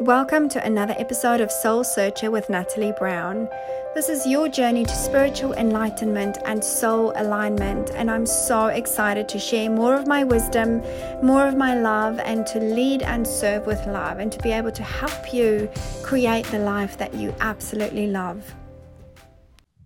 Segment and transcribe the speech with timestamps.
[0.00, 3.50] Welcome to another episode of Soul Searcher with Natalie Brown.
[3.94, 9.38] This is your journey to spiritual enlightenment and soul alignment, and I'm so excited to
[9.38, 10.80] share more of my wisdom,
[11.22, 14.72] more of my love, and to lead and serve with love, and to be able
[14.72, 15.68] to help you
[16.02, 18.54] create the life that you absolutely love.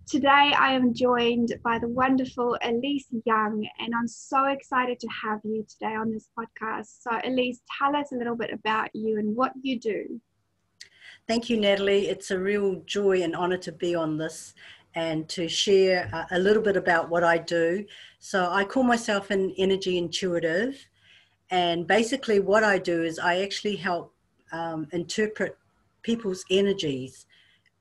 [0.07, 5.39] Today, I am joined by the wonderful Elise Young, and I'm so excited to have
[5.43, 7.01] you today on this podcast.
[7.01, 10.21] So, Elise, tell us a little bit about you and what you do.
[11.27, 12.07] Thank you, Natalie.
[12.07, 14.53] It's a real joy and honor to be on this
[14.93, 17.83] and to share a little bit about what I do.
[18.19, 20.85] So, I call myself an energy intuitive,
[21.49, 24.13] and basically, what I do is I actually help
[24.51, 25.57] um, interpret
[26.03, 27.25] people's energies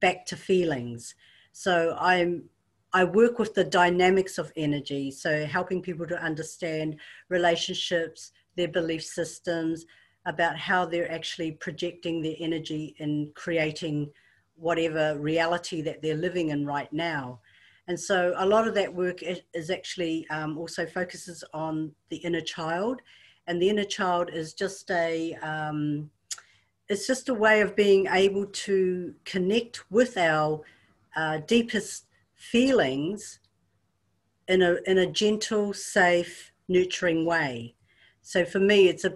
[0.00, 1.14] back to feelings.
[1.54, 2.44] So I'm
[2.92, 6.96] I work with the dynamics of energy, so helping people to understand
[7.28, 9.86] relationships, their belief systems,
[10.26, 14.10] about how they're actually projecting their energy in creating
[14.56, 17.40] whatever reality that they're living in right now.
[17.86, 22.40] And so a lot of that work is actually um, also focuses on the inner
[22.40, 23.00] child,
[23.46, 26.10] and the inner child is just a um,
[26.88, 30.60] it's just a way of being able to connect with our
[31.16, 33.40] uh, deepest feelings
[34.48, 37.74] in a in a gentle, safe, nurturing way.
[38.22, 39.12] So for me, it's a,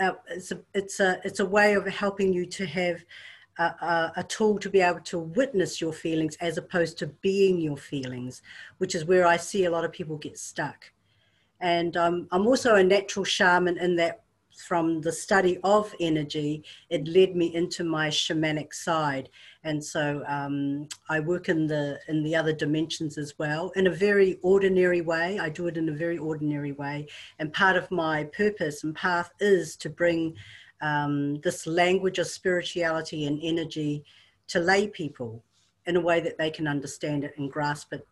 [0.00, 3.04] a, it's a it's a it's a way of helping you to have
[3.58, 7.60] a, a, a, tool to be able to witness your feelings as opposed to being
[7.60, 8.42] your feelings,
[8.78, 10.92] which is where I see a lot of people get stuck.
[11.60, 14.22] And um, I'm also a natural shaman in that
[14.58, 19.28] from the study of energy, it led me into my shamanic side.
[19.68, 23.90] And so um, I work in the in the other dimensions as well in a
[23.90, 25.38] very ordinary way.
[25.38, 27.06] I do it in a very ordinary way.
[27.38, 30.34] And part of my purpose and path is to bring
[30.80, 34.04] um, this language of spirituality and energy
[34.46, 35.44] to lay people
[35.84, 38.06] in a way that they can understand it and grasp it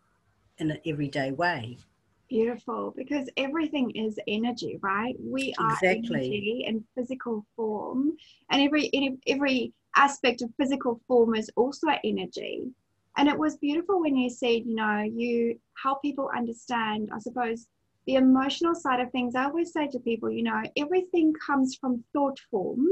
[0.58, 1.78] in an everyday way.
[2.28, 5.14] Beautiful, because everything is energy, right?
[5.18, 6.26] We are exactly.
[6.26, 8.12] energy in physical form,
[8.50, 8.90] and every
[9.26, 12.68] every aspect of physical form is also energy.
[13.16, 17.66] And it was beautiful when you said, you know, you help people understand, I suppose,
[18.06, 19.34] the emotional side of things.
[19.34, 22.86] I always say to people, you know, everything comes from thought form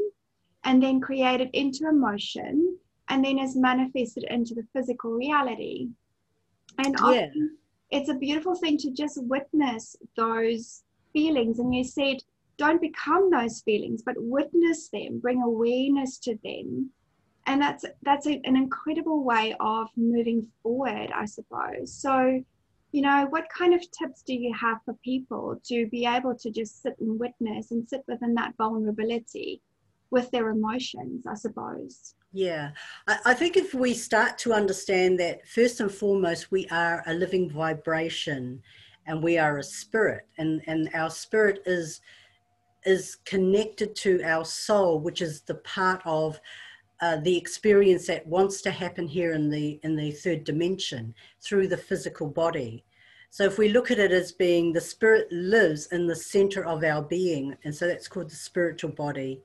[0.65, 2.79] and then created into emotion
[3.09, 5.89] and then is manifested into the physical reality.
[6.79, 7.27] And yeah.
[7.91, 10.83] it's a beautiful thing to just witness those
[11.13, 11.59] feelings.
[11.59, 12.17] And you said,
[12.57, 16.91] don't become those feelings, but witness them, bring awareness to them.
[17.47, 21.93] And that's that's a, an incredible way of moving forward, I suppose.
[21.93, 22.43] So,
[22.93, 26.51] you know, what kind of tips do you have for people to be able to
[26.51, 29.61] just sit and witness and sit within that vulnerability
[30.11, 32.15] with their emotions, I suppose?
[32.33, 32.71] Yeah,
[33.07, 37.15] I, I, think if we start to understand that first and foremost, we are a
[37.15, 38.61] living vibration
[39.07, 42.01] and we are a spirit, and, and our spirit is
[42.85, 46.41] is connected to our soul, which is the part of
[47.01, 51.69] uh, the experience that wants to happen here in the in the third dimension through
[51.69, 52.85] the physical body.
[53.31, 56.85] So if we look at it as being the spirit lives in the center of
[56.85, 59.43] our being, and so that's called the spiritual body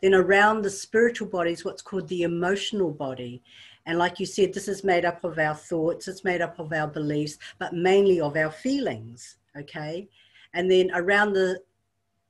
[0.00, 3.42] then around the spiritual body is what's called the emotional body.
[3.86, 6.72] And like you said, this is made up of our thoughts, it's made up of
[6.72, 9.36] our beliefs, but mainly of our feelings.
[9.56, 10.08] Okay.
[10.54, 11.60] And then around the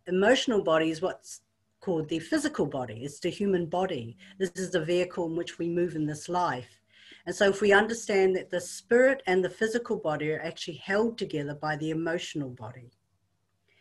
[0.06, 1.40] emotional body is what's
[1.80, 4.16] called the physical body, it's the human body.
[4.38, 6.80] This is the vehicle in which we move in this life.
[7.26, 11.18] And so, if we understand that the spirit and the physical body are actually held
[11.18, 12.90] together by the emotional body,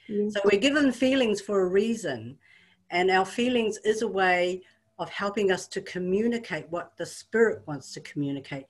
[0.09, 0.29] mm-hmm.
[0.29, 2.37] so we're given feelings for a reason.
[2.91, 4.63] And our feelings is a way
[4.97, 8.65] of helping us to communicate what the spirit wants to communicate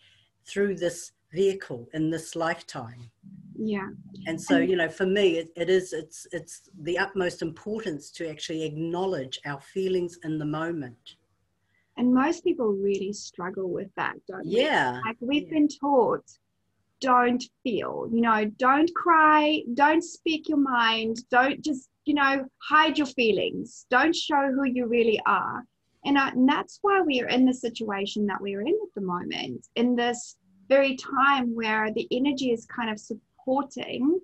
[0.46, 3.10] through this vehicle in this lifetime
[3.56, 3.90] yeah
[4.28, 8.30] and so you know for me it, it is it's it's the utmost importance to
[8.30, 11.16] actually acknowledge our feelings in the moment
[11.98, 14.62] and most people really struggle with that don't they?
[14.62, 15.10] yeah we?
[15.10, 15.54] like we've yeah.
[15.54, 16.24] been taught
[17.02, 22.98] don't feel you know don't cry don't speak your mind don't just you know, hide
[22.98, 23.86] your feelings.
[23.92, 25.64] Don't show who you really are.
[26.06, 29.02] And, I, and that's why we are in the situation that we're in at the
[29.02, 30.36] moment, in this
[30.70, 34.20] very time where the energy is kind of supporting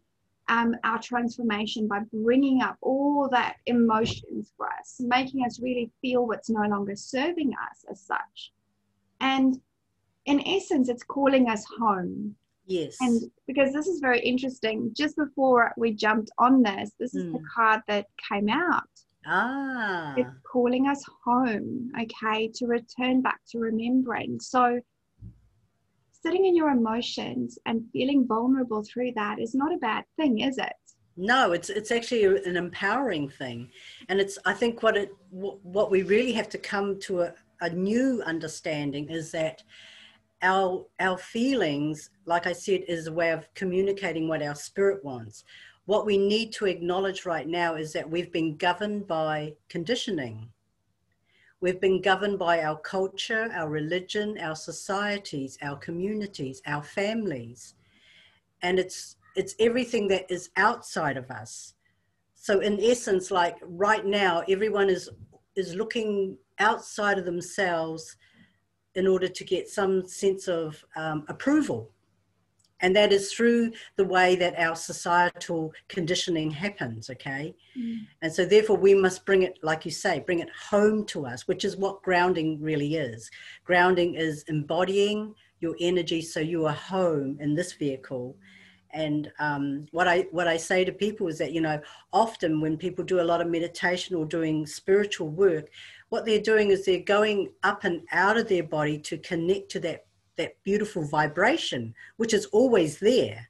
[0.47, 6.27] um, our transformation by bringing up all that emotions for us, making us really feel
[6.27, 8.53] what's no longer serving us as such.
[9.19, 9.59] And
[10.25, 12.35] in essence, it's calling us home.
[12.67, 12.97] Yes.
[12.99, 17.33] And because this is very interesting, just before we jumped on this, this is mm.
[17.33, 17.45] the hmm.
[17.55, 18.89] card that came out.
[19.27, 20.13] Ah.
[20.17, 24.39] It's calling us home, okay, to return back to remembering.
[24.39, 24.79] So,
[26.25, 30.57] sitting in your emotions and feeling vulnerable through that is not a bad thing, is
[30.57, 30.73] it?
[31.17, 33.69] No, it's it's actually an empowering thing,
[34.09, 37.69] and it's I think what it what we really have to come to a, a
[37.69, 39.63] new understanding is that
[40.41, 45.45] our our feelings, like I said, is a way of communicating what our spirit wants
[45.85, 50.49] what we need to acknowledge right now is that we've been governed by conditioning.
[51.61, 57.75] We've been governed by our culture, our religion, our societies, our communities, our families.
[58.61, 61.73] And it's it's everything that is outside of us.
[62.35, 65.09] So in essence, like right now, everyone is
[65.55, 68.17] is looking outside of themselves
[68.95, 71.91] in order to get some sense of um, approval
[72.85, 77.55] and that is through the way that our societal conditioning happens okay?
[77.77, 78.05] Mm.
[78.21, 81.47] and so therefore we must bring it like you say bring it home to us
[81.47, 83.29] which is what grounding really is.
[83.63, 88.37] Grounding is embodying your energy so you are home in this vehicle.
[88.93, 91.81] And um, what I what I say to people is that you know
[92.13, 95.69] often when people do a lot of meditation or doing spiritual work,
[96.09, 99.79] what they're doing is they're going up and out of their body to connect to
[99.81, 100.04] that
[100.37, 103.49] that beautiful vibration, which is always there.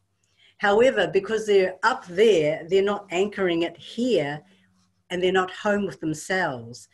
[0.57, 4.41] However, because they're up there, they're not anchoring it here
[5.09, 6.87] and they're not home with themselves.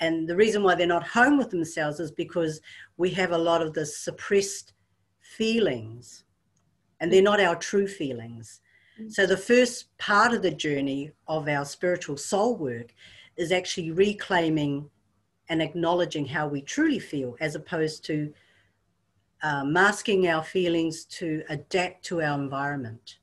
[0.00, 2.60] And the reason why they're not home with themselves is because
[2.96, 4.72] we have a lot of the suppressed
[5.20, 6.24] feelings
[7.00, 8.60] and they're not our true feelings.
[9.00, 9.12] Mm.
[9.12, 12.94] So, the first part of the journey of our spiritual soul work
[13.36, 14.90] is actually reclaiming
[15.48, 18.32] and acknowledging how we truly feel as opposed to
[19.42, 23.18] uh, masking our feelings to adapt to our environment.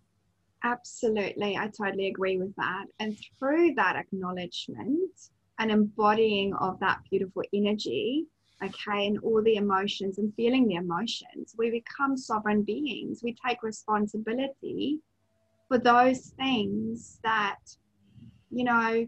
[0.64, 2.86] Absolutely, I totally agree with that.
[3.00, 5.12] And through that acknowledgement
[5.60, 8.26] and embodying of that beautiful energy,
[8.64, 13.22] okay, and all the emotions and feeling the emotions, we become sovereign beings.
[13.24, 15.00] We take responsibility
[15.68, 17.60] for those things that,
[18.50, 19.08] you know,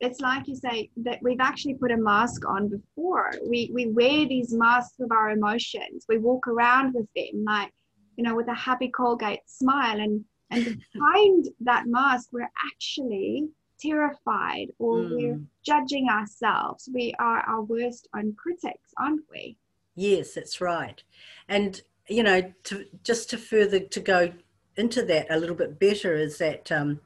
[0.00, 3.32] it's like you say that we've actually put a mask on before.
[3.48, 6.04] We we wear these masks of our emotions.
[6.08, 7.70] We walk around with them like,
[8.16, 13.48] you know, with a happy Colgate smile, and and behind that mask, we're actually
[13.80, 15.16] terrified or mm.
[15.16, 16.88] we're judging ourselves.
[16.92, 19.56] We are our worst own critics, aren't we?
[19.94, 21.02] Yes, that's right.
[21.48, 24.32] And you know, to just to further to go
[24.76, 26.70] into that a little bit better is that.
[26.72, 27.00] Um,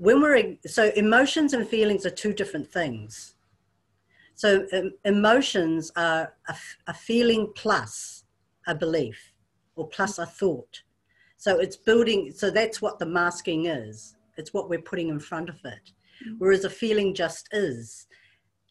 [0.00, 3.34] when we're so emotions and feelings are two different things.
[4.34, 6.56] So um, emotions are a,
[6.86, 8.24] a, feeling plus
[8.66, 9.34] a belief
[9.76, 10.82] or plus a thought.
[11.36, 14.16] So it's building so that's what the masking is.
[14.38, 15.92] It's what we're putting in front of it.
[16.22, 16.36] Mm-hmm.
[16.38, 18.06] whereas a feeling just is.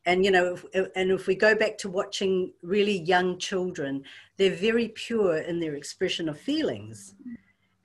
[0.08, 4.04] And you know if, and if we go back to watching really young children
[4.38, 7.14] they're very pure in their expression of feelings.
[7.22, 7.36] Mm-hmm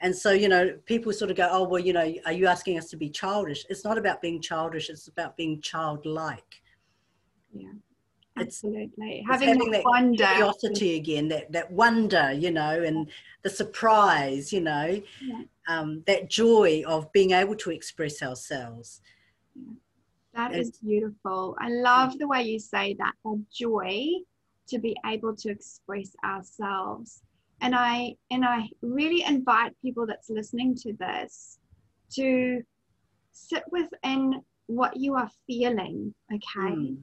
[0.04, 2.76] and so, you know, people sort of go, oh, well, you know, are you asking
[2.76, 3.64] us to be childish?
[3.70, 6.60] It's not about being childish, it's about being childlike.
[7.54, 7.72] Yeah.
[8.36, 9.20] Absolutely.
[9.20, 10.26] It's, having, it's having that wonder.
[10.26, 13.08] curiosity again, that, that wonder, you know, and
[13.44, 15.42] the surprise, you know, yeah.
[15.68, 19.00] um, that joy of being able to express ourselves.
[19.54, 19.72] Yeah.
[20.34, 21.56] That and, is beautiful.
[21.58, 24.08] I love the way you say that, the joy
[24.68, 27.22] to be able to express ourselves
[27.60, 31.58] and i and i really invite people that's listening to this
[32.10, 32.62] to
[33.32, 36.74] sit within what you are feeling okay?
[36.74, 36.98] Mm.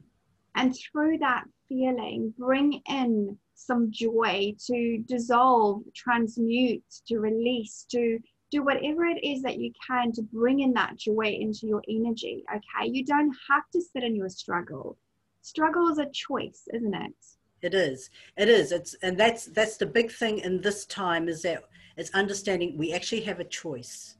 [0.56, 8.18] and through that feeling bring in some joy to dissolve transmute to release to
[8.50, 12.44] do whatever it is that you can to bring in that joy into your energy
[12.54, 12.88] okay?
[12.90, 14.98] You don't have to sit in your struggle.
[15.40, 17.14] Struggle is a choice isn't it
[17.62, 18.10] it is.
[18.36, 18.72] It is.
[18.72, 21.64] It's and that's that's the big thing in this time is that
[21.96, 24.16] it's understanding we actually have a choice.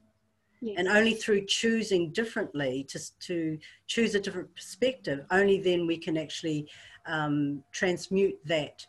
[0.61, 0.75] Yes.
[0.77, 3.57] And only through choosing differently to, to
[3.87, 6.69] choose a different perspective, only then we can actually
[7.05, 8.85] um, transmute that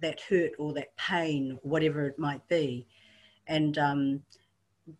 [0.00, 2.86] that hurt or that pain, whatever it might be.
[3.48, 4.22] And um,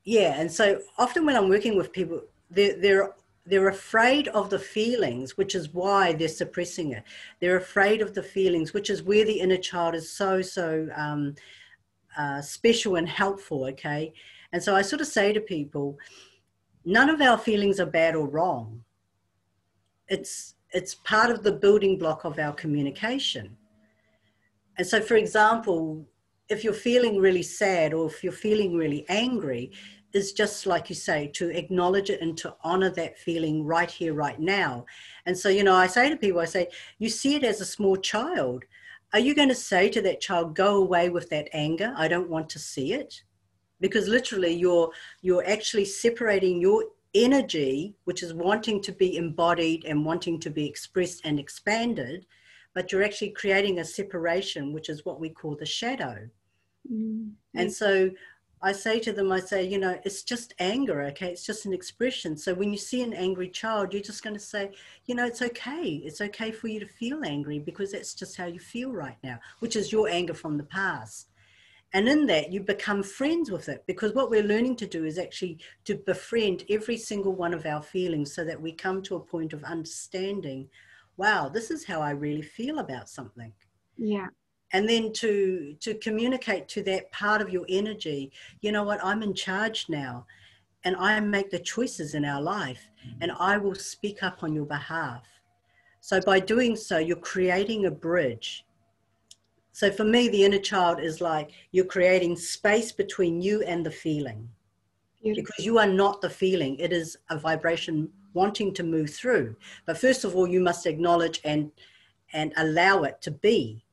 [0.03, 3.15] yeah, and so often when I'm working with people, there there
[3.47, 7.05] they're afraid of the feelings, which is why they're suppressing it.
[7.41, 11.35] They're afraid of the feelings, which is where the inner child is so, so um,
[12.19, 14.13] uh, special and helpful, okay?
[14.53, 15.97] And so I sort of say to people,
[16.85, 18.83] none of our feelings are bad or wrong.
[20.09, 23.57] It's, it's part of the building block of our communication.
[24.77, 26.07] And so, for example,
[26.49, 29.73] if you're feeling really sad or if you're feeling really angry,
[30.17, 34.15] is just like you say to acknowledge it and to honor that feeling right here
[34.15, 34.87] right now.
[35.27, 36.69] And so you know i say to people i say
[36.99, 38.65] you see it as a small child.
[39.13, 41.95] Are you going to say to that child go away with that anger.
[41.97, 43.23] I don't want to see it
[43.81, 44.91] because literally you're
[45.23, 50.67] you're actually separating your energy which is wanting to be embodied and wanting to be
[50.67, 52.27] expressed and expanded
[52.75, 56.29] but you're actually creating a separation which is what we call the shadow.
[56.93, 57.61] Mm-hmm.
[57.61, 58.11] and so
[58.63, 61.29] I say to them, I say, you know, it's just anger, okay?
[61.31, 62.37] It's just an expression.
[62.37, 64.73] So when you see an angry child, you're just going to say,
[65.05, 66.03] you know, it's okay.
[66.05, 69.39] It's okay for you to feel angry because that's just how you feel right now,
[69.59, 71.29] which is your anger from the past.
[71.93, 75.19] And in that, you become friends with it because what we're learning to do is
[75.19, 79.21] actually to befriend every single one of our feelings so that we come to a
[79.21, 80.69] point of understanding
[81.19, 83.51] wow, this is how I really feel about something.
[83.97, 84.27] Yeah
[84.77, 88.31] and then to to communicate to that part of your energy
[88.61, 90.27] you know what i'm in charge now
[90.85, 93.23] and i make the choices in our life mm-hmm.
[93.23, 95.23] and i will speak up on your behalf.
[96.01, 98.65] So by doing so you're creating a bridge.
[99.73, 103.91] So for me the inner child is like you're creating space between you and the
[103.91, 104.49] feeling.
[105.23, 105.43] Beautiful.
[105.43, 109.57] because you are not the feeling it is a vibration wanting to move through.
[109.87, 111.73] But first of all you must acknowledge and
[112.35, 113.86] and allow it to be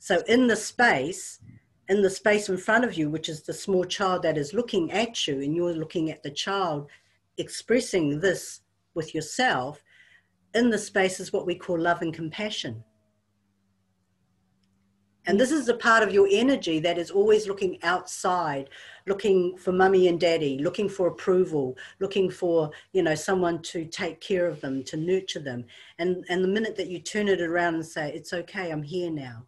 [0.00, 1.40] so in the space,
[1.88, 4.90] in the space in front of you, which is the small child that is looking
[4.90, 6.88] at you, and you're looking at the child
[7.36, 8.62] expressing this
[8.94, 9.84] with yourself,
[10.54, 12.82] in the space is what we call love and compassion.
[15.26, 18.70] And this is a part of your energy that is always looking outside,
[19.06, 24.22] looking for mummy and daddy, looking for approval, looking for, you know, someone to take
[24.22, 25.66] care of them, to nurture them.
[25.98, 29.10] And, and the minute that you turn it around and say, it's okay, I'm here
[29.10, 29.44] now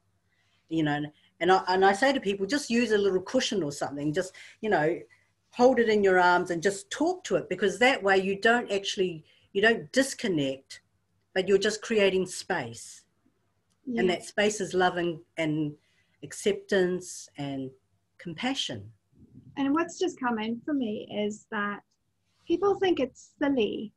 [0.73, 1.05] you know,
[1.41, 4.33] and I, and I say to people, just use a little cushion or something, just,
[4.63, 4.99] you know,
[5.51, 8.73] hold it in your arms and just talk to it because that way you don't
[8.73, 10.81] actually, you don't disconnect,
[11.35, 13.03] but you're just creating space.
[13.85, 14.01] Yeah.
[14.01, 15.75] And that space is loving and
[16.23, 17.71] acceptance and
[18.19, 18.91] compassion.
[19.59, 21.81] And what's just come in for me is that
[22.47, 23.93] people think it's silly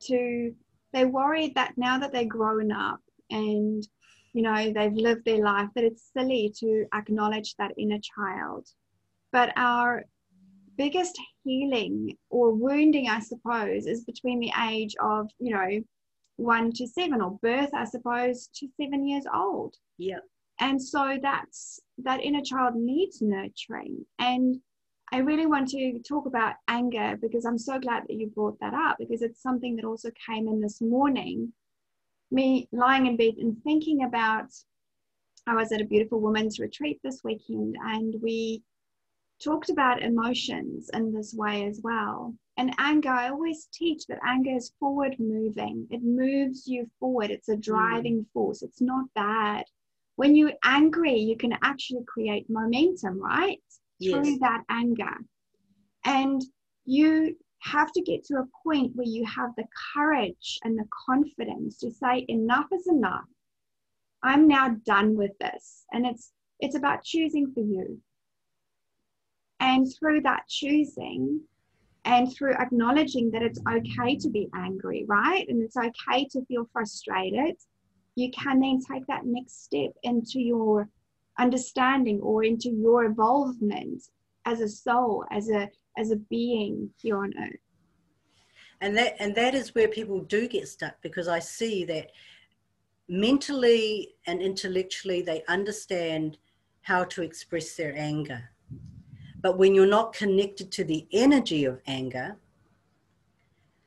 [0.00, 0.54] to,
[0.92, 3.88] they worry that now that they're grown up and
[4.32, 8.68] you know they've lived their life that it's silly to acknowledge that inner child.
[9.32, 10.04] But our
[10.78, 15.82] biggest healing or wounding i suppose is between the age of you know
[16.36, 19.74] one to seven or birth i suppose to seven years old.
[19.98, 20.20] Yeah.
[20.60, 24.06] And so that's that inner child needs nurturing.
[24.18, 24.60] And
[25.12, 28.74] i really want to talk about anger because i'm so glad that you brought that
[28.74, 31.52] up because it's something that also came in this morning
[32.30, 34.50] me lying in bed and thinking about
[35.46, 38.62] I was at a beautiful woman's retreat this weekend and we
[39.42, 42.34] talked about emotions in this way as well.
[42.58, 47.48] And anger, I always teach that anger is forward moving, it moves you forward, it's
[47.48, 47.62] a mm.
[47.62, 49.64] driving force, it's not bad.
[50.16, 53.62] When you're angry, you can actually create momentum, right?
[54.00, 54.14] Yes.
[54.14, 55.16] Through that anger.
[56.04, 56.42] And
[56.84, 61.78] you have to get to a point where you have the courage and the confidence
[61.78, 63.24] to say enough is enough.
[64.22, 65.84] I'm now done with this.
[65.92, 68.00] And it's it's about choosing for you.
[69.60, 71.40] And through that choosing
[72.04, 75.46] and through acknowledging that it's okay to be angry right?
[75.48, 77.56] And it's okay to feel frustrated
[78.18, 80.88] you can then take that next step into your
[81.38, 84.02] understanding or into your involvement
[84.44, 85.68] as a soul as a
[85.98, 87.60] as a being here on earth.
[88.80, 92.12] And that and that is where people do get stuck because i see that
[93.08, 96.38] mentally and intellectually they understand
[96.82, 98.50] how to express their anger.
[99.42, 102.36] But when you're not connected to the energy of anger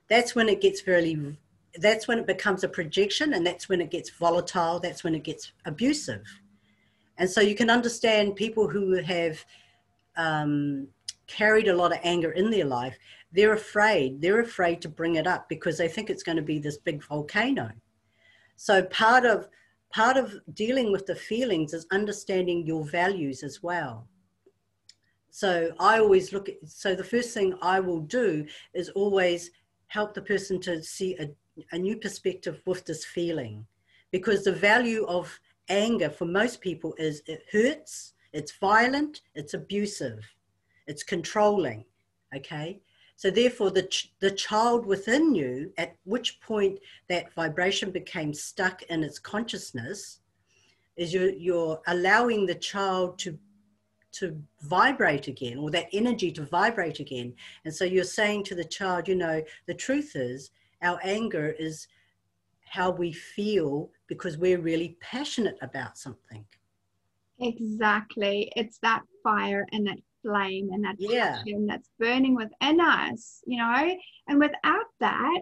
[0.09, 1.37] that's when it gets really
[1.75, 5.23] that's when it becomes a projection and that's when it gets volatile that's when it
[5.23, 6.25] gets abusive.
[7.17, 9.45] And so you can understand people who have
[10.17, 10.87] um,
[11.31, 12.97] carried a lot of anger in their life,
[13.31, 14.21] they're afraid.
[14.21, 17.03] They're afraid to bring it up because they think it's going to be this big
[17.03, 17.71] volcano.
[18.57, 19.47] So part of
[19.93, 24.07] part of dealing with the feelings is understanding your values as well.
[25.29, 29.51] So I always look at so the first thing I will do is always
[29.87, 31.29] help the person to see a,
[31.71, 33.65] a new perspective with this feeling.
[34.11, 40.19] Because the value of anger for most people is it hurts, it's violent, it's abusive
[40.91, 41.85] it's controlling
[42.35, 42.81] okay?
[43.15, 46.79] So therefore the, ch- the child within you at which point
[47.09, 50.19] that vibration became stuck in its consciousness
[50.97, 53.37] is you're, you're allowing the child to
[54.13, 57.33] to vibrate again or that energy to vibrate again.
[57.63, 61.87] And so you're saying to the child you know the truth is our anger is
[62.65, 66.43] how we feel because we're really passionate about something.
[67.39, 68.51] Exactly.
[68.57, 71.37] It's that fire and that flame and that yeah.
[71.37, 73.95] passion that's burning within us you know?
[74.27, 75.41] And without that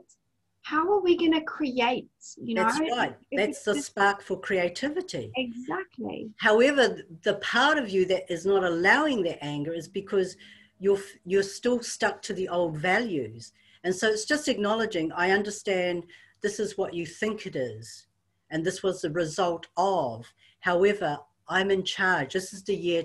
[0.64, 2.08] how are we going to create
[2.38, 2.64] you know?
[2.64, 5.32] that's right that's the spark for creativity.
[5.36, 6.30] Exactly.
[6.38, 10.36] However the part of you that is not allowing that anger is because
[10.80, 13.54] you're you're still stuck to the old values.
[13.84, 16.04] And so it's just acknowledging i understand
[16.42, 18.08] this is what you think it is
[18.52, 20.32] and this was the result of.
[20.60, 21.18] However
[21.48, 22.34] i'm in charge.
[22.34, 23.04] This is the year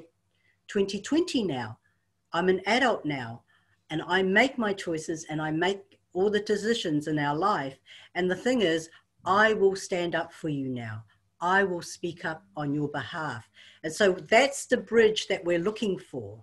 [0.69, 1.79] 2020 now
[2.33, 3.43] i'm an adult now
[3.91, 7.79] and i make my choices and i make all the decisions in our life.
[8.15, 8.89] And the thing is,
[9.27, 11.05] I will stand up for you now.
[11.41, 13.49] I will speak up on your behalf.
[13.83, 16.43] And so that's the bridge that we're looking for.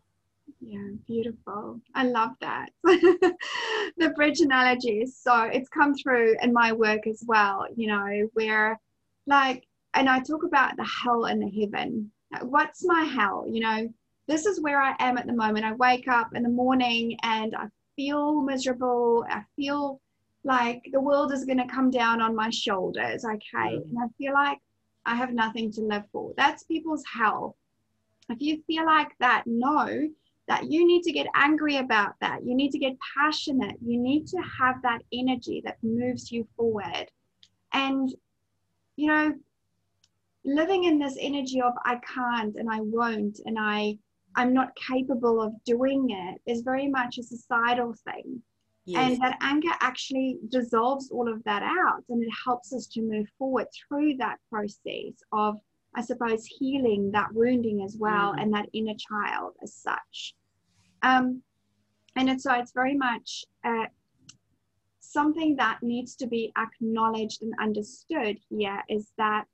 [0.59, 1.79] Yeah, beautiful.
[1.95, 2.69] I love that.
[2.83, 8.29] the bridge analogy is so, it's come through in my work as well, you know,
[8.33, 8.79] where
[9.25, 12.11] like, and I talk about the hell and the heaven.
[12.43, 13.45] What's my hell?
[13.49, 13.93] You know,
[14.27, 15.65] this is where I am at the moment.
[15.65, 19.25] I wake up in the morning and I feel miserable.
[19.29, 19.99] I feel
[20.43, 23.25] like the world is going to come down on my shoulders.
[23.25, 23.75] Okay.
[23.75, 23.83] Mm.
[23.89, 24.59] And I feel like
[25.05, 26.33] I have nothing to live for.
[26.37, 27.55] That's people's hell.
[28.29, 30.09] If you feel like that, know
[30.47, 32.45] that you need to get angry about that.
[32.45, 33.75] You need to get passionate.
[33.85, 37.07] You need to have that energy that moves you forward.
[37.73, 38.13] And,
[38.95, 39.33] you know,
[40.43, 43.97] living in this energy of I can't and I won't and I
[44.35, 48.41] I'm not capable of doing it is very much a societal thing.
[48.85, 49.11] Yes.
[49.11, 53.27] And that anger actually dissolves all of that out and it helps us to move
[53.37, 55.57] forward through that process of,
[55.95, 58.41] I suppose, healing that wounding as well mm.
[58.41, 60.35] and that inner child as such.
[61.03, 61.43] Um,
[62.15, 63.85] and it's, so it's very much uh,
[64.99, 69.45] something that needs to be acknowledged and understood here is that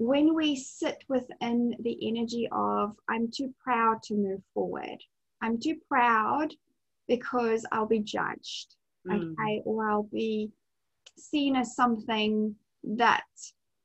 [0.00, 4.96] when we sit within the energy of, I'm too proud to move forward,
[5.42, 6.54] I'm too proud
[7.06, 9.34] because I'll be judged, mm.
[9.34, 10.52] okay, or I'll be
[11.18, 13.24] seen as something that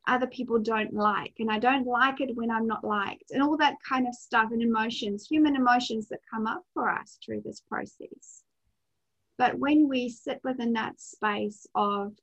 [0.08, 3.58] other people don't like, and I don't like it when I'm not liked, and all
[3.58, 7.62] that kind of stuff, and emotions, human emotions that come up for us through this
[7.68, 8.44] process.
[9.38, 12.14] But when we sit within that space of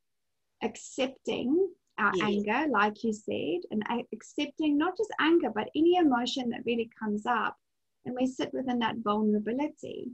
[0.63, 2.27] accepting our yes.
[2.27, 7.27] anger, like you said, and accepting not just anger, but any emotion that really comes
[7.27, 7.57] up.
[8.05, 10.09] And we sit within that vulnerability.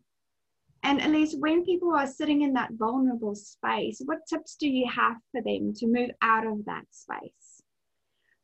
[0.82, 5.16] And Elise when people are sitting in that vulnerable space, what tips do you have
[5.32, 7.62] for them to move out of that space?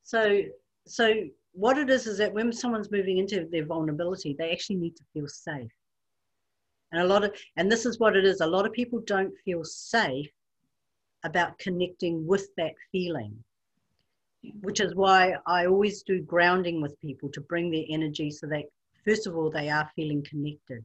[0.03, 0.43] So,
[0.87, 1.15] so
[1.53, 5.05] what it is is that when someone's moving into their vulnerability, they actually need to
[5.13, 5.71] feel safe.
[6.93, 8.41] And a lot of, and this is what it is.
[8.41, 10.31] A lot of people don't feel safe
[11.25, 13.43] about connecting with that feeling
[14.61, 18.65] which is why I always do grounding with people to bring their energy so that,
[19.05, 20.85] first of all, they are feeling connected.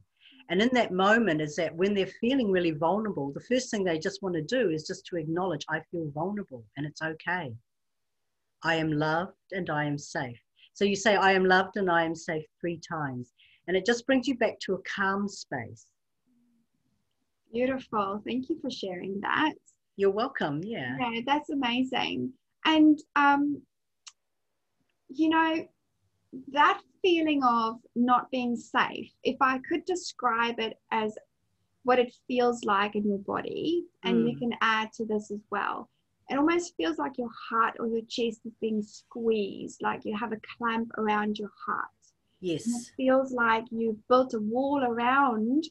[0.49, 3.99] And in that moment, is that when they're feeling really vulnerable, the first thing they
[3.99, 7.53] just want to do is just to acknowledge, I feel vulnerable and it's okay.
[8.63, 10.39] I am loved and I am safe.
[10.73, 13.31] So you say, I am loved and I am safe three times.
[13.67, 15.85] And it just brings you back to a calm space.
[17.53, 18.21] Beautiful.
[18.25, 19.53] Thank you for sharing that.
[19.99, 20.61] You're welcome.
[20.63, 20.95] Yeah.
[20.97, 22.31] Yeah, that's amazing.
[22.63, 23.61] And, um,
[25.09, 25.67] you know,
[26.53, 31.17] that feeling of not being safe, if I could describe it as
[31.83, 34.31] what it feels like in your body, and mm.
[34.31, 35.89] you can add to this as well.
[36.29, 40.31] It almost feels like your heart or your chest is being squeezed, like you have
[40.31, 41.89] a clamp around your heart.
[42.39, 42.65] Yes.
[42.67, 45.65] And it feels like you've built a wall around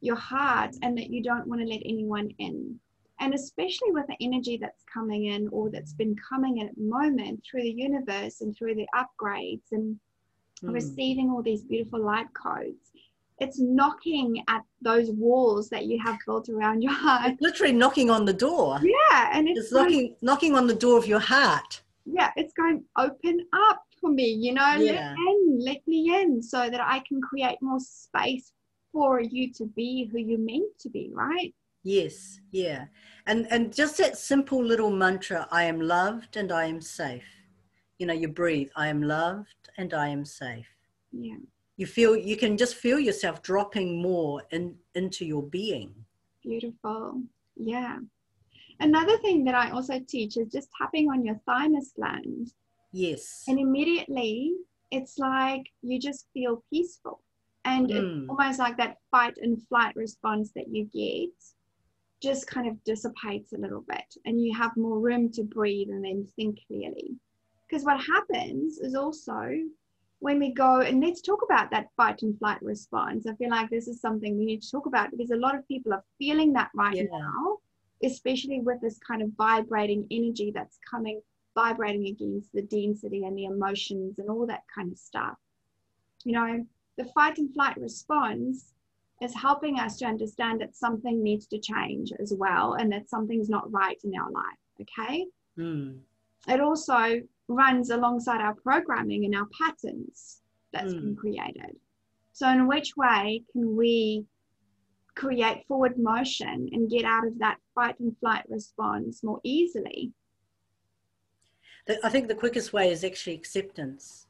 [0.00, 2.78] your heart and that you don't want to let anyone in
[3.22, 6.82] and especially with the energy that's coming in or that's been coming in at the
[6.82, 9.96] moment through the universe and through the upgrades and
[10.62, 10.74] mm.
[10.74, 12.90] receiving all these beautiful light codes
[13.38, 18.10] it's knocking at those walls that you have built around your heart it's literally knocking
[18.10, 21.80] on the door yeah and it's, it's knocking knocking on the door of your heart
[22.04, 25.14] yeah it's going open up for me you know yeah.
[25.16, 28.52] let in let me in so that i can create more space
[28.92, 31.54] for you to be who you're meant to be right
[31.84, 32.86] Yes, yeah.
[33.26, 37.24] And and just that simple little mantra, I am loved and I am safe.
[37.98, 40.68] You know, you breathe, I am loved and I am safe.
[41.12, 41.36] Yeah.
[41.76, 45.94] You feel you can just feel yourself dropping more in into your being.
[46.42, 47.22] Beautiful.
[47.56, 47.98] Yeah.
[48.80, 52.52] Another thing that I also teach is just tapping on your thymus gland.
[52.92, 53.44] Yes.
[53.48, 54.54] And immediately
[54.90, 57.20] it's like you just feel peaceful.
[57.64, 57.94] And mm.
[58.22, 61.30] it's almost like that fight and flight response that you get
[62.22, 66.04] just kind of dissipates a little bit and you have more room to breathe and
[66.04, 67.16] then think clearly.
[67.68, 69.50] Because what happens is also
[70.20, 73.26] when we go and let's talk about that fight and flight response.
[73.26, 75.66] I feel like this is something we need to talk about because a lot of
[75.66, 77.04] people are feeling that right yeah.
[77.10, 77.58] now,
[78.04, 81.20] especially with this kind of vibrating energy that's coming,
[81.56, 85.34] vibrating against the density and the emotions and all that kind of stuff.
[86.24, 86.66] You know,
[86.98, 88.71] the fight and flight response
[89.22, 93.48] is helping us to understand that something needs to change as well and that something's
[93.48, 94.58] not right in our life.
[94.80, 95.26] Okay.
[95.58, 96.00] Mm.
[96.48, 101.00] It also runs alongside our programming and our patterns that's mm.
[101.00, 101.76] been created.
[102.32, 104.24] So, in which way can we
[105.14, 110.12] create forward motion and get out of that fight and flight response more easily?
[112.02, 114.26] I think the quickest way is actually acceptance.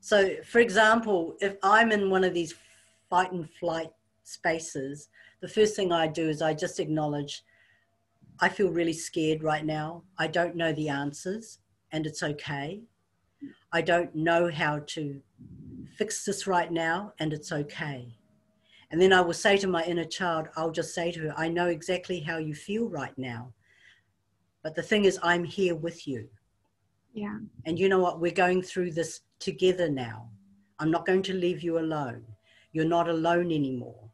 [0.00, 2.54] So, for example, if I'm in one of these
[3.08, 3.90] fight and flight
[4.24, 5.08] spaces,
[5.40, 7.44] the first thing I do is I just acknowledge
[8.40, 10.04] I feel really scared right now.
[10.18, 11.58] I don't know the answers,
[11.90, 12.82] and it's okay.
[13.72, 15.20] I don't know how to
[15.96, 18.14] fix this right now, and it's okay.
[18.90, 21.48] And then I will say to my inner child, I'll just say to her, I
[21.48, 23.52] know exactly how you feel right now.
[24.62, 26.28] But the thing is, I'm here with you.
[27.12, 27.38] Yeah.
[27.66, 28.20] And you know what?
[28.20, 30.30] We're going through this together now.
[30.78, 32.24] I'm not going to leave you alone.
[32.72, 34.10] You're not alone anymore.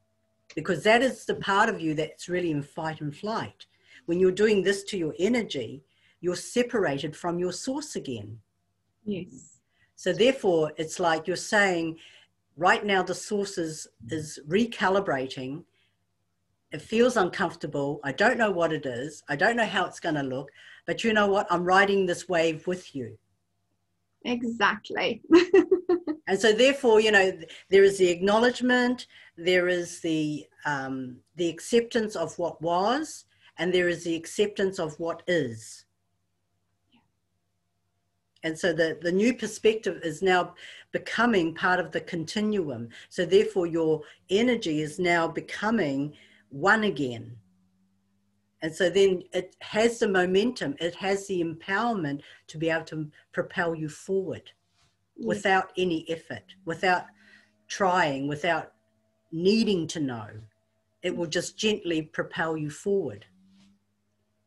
[0.55, 3.67] Because that is the part of you that's really in fight and flight.
[4.07, 5.83] When you're doing this to your energy,
[6.21, 8.39] you're separated from your source again.
[9.05, 9.59] Yes.
[9.97, 11.99] So therefore, it's like you're saying,
[12.57, 15.65] right now the source is, is recalibrating.
[16.73, 18.01] It feels uncomfortable.
[18.05, 19.23] I don't know what it is.
[19.29, 20.51] I don't know how it's going to look.
[20.87, 21.47] But you know what?
[21.51, 23.17] I'm riding this wave with you.
[24.25, 25.23] Exactly.
[26.27, 27.33] and so therefore you know
[27.71, 29.07] there is the acknowledgement
[29.37, 33.25] there is the um, the acceptance of what was
[33.59, 35.85] and there is the acceptance of what is.
[38.43, 40.55] And so the, the new perspective is now
[40.93, 42.91] becoming part of the continuum.
[43.09, 46.15] So therefore your energy is now becoming
[46.51, 47.37] one again.
[48.61, 53.11] And so then it has the momentum it has the empowerment to be able to
[53.33, 54.51] propel you forward
[55.23, 57.07] without any effort, without
[57.69, 58.73] trying, without
[59.33, 60.29] needing to know.
[61.03, 63.27] It will just gently propel you forward.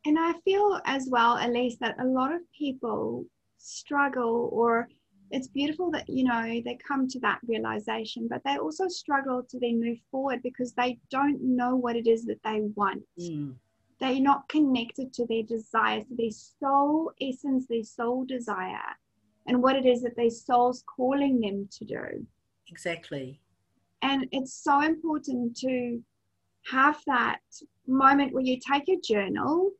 [0.04, 3.24] And I feel as well, Elise, that a lot of people
[3.58, 4.88] struggle, or
[5.30, 9.58] it's beautiful that, you know, they come to that realization, but they also struggle to
[9.58, 13.02] then move forward because they don't know what it is that they want.
[13.20, 13.54] Mm.
[14.00, 18.96] They're not connected to their desires, to their soul essence, their soul desire
[19.48, 22.26] and what it is that their soul's calling them to do.
[22.68, 23.40] Exactly.
[24.02, 26.00] And it's so important to
[26.70, 27.40] have that
[27.86, 29.72] moment where you take your journal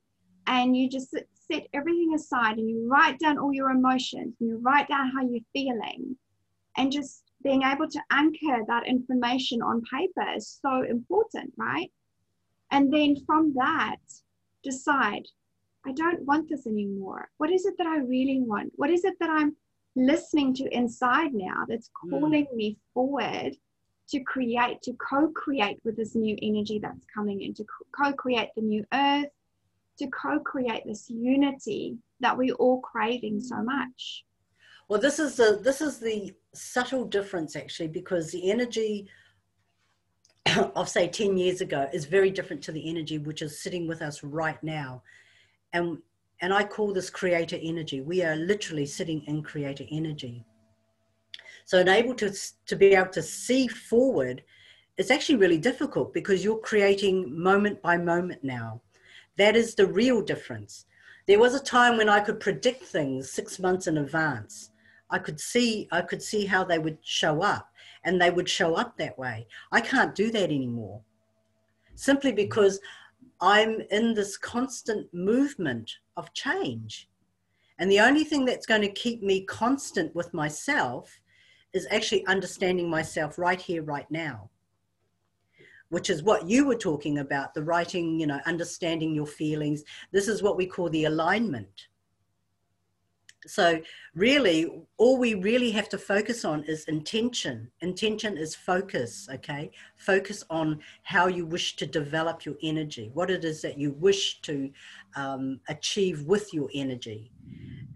[0.46, 4.59] and you just set everything aside and you write down all your emotions and you
[4.62, 6.16] write down how you're feeling
[6.76, 11.90] and just being able to anchor that information on paper is so important, right?
[12.70, 13.96] And then from that,
[14.64, 15.26] decide
[15.88, 17.31] I don't want this anymore.
[17.38, 18.72] What is it that I really want?
[18.77, 19.57] What is it that I'm
[19.96, 22.11] listening to inside now that's hmm.
[22.11, 22.55] calling mm.
[22.55, 23.57] me forward
[24.11, 27.64] to create, to co create with this new energy that's coming in, to
[27.96, 29.31] co create the new earth,
[29.98, 34.24] to co create this unity that we're all craving so much?
[34.88, 39.09] Well, this is the this is the subtle difference actually, because the energy
[40.77, 44.03] of say 10 years ago is very different to the energy which is sitting with
[44.03, 45.03] us right now
[45.72, 45.98] and
[46.40, 48.00] and I call this creator energy.
[48.00, 50.44] We are literally sitting in creator energy.
[51.64, 52.33] So, able to,
[52.66, 54.42] to be able to see forward
[54.98, 58.83] it's actually really difficult because you're creating moment by moment now.
[59.37, 60.87] That is the real difference.
[61.28, 64.70] There was a time when I could predict things six months in advance.
[65.11, 67.70] I could see I could see how they would show up
[68.04, 69.46] and they would show up that way.
[69.70, 71.00] I can't do that anymore.
[71.94, 72.81] Simply because
[73.40, 77.09] I'm in this constant movement of change.
[77.79, 81.20] And the only thing that's going to keep me constant with myself
[81.72, 84.51] is actually understanding myself right here, right now,
[85.90, 89.85] which is what you were talking about the writing, you know, understanding your feelings.
[90.11, 91.88] This is what we call the alignment.
[93.49, 93.81] So,
[94.15, 97.71] really, all we really have to focus on is intention.
[97.81, 99.71] Intention is focus, okay?
[99.97, 104.41] Focus on how you wish to develop your energy, what it is that you wish
[104.43, 104.71] to
[105.17, 107.31] um, achieve with your energy.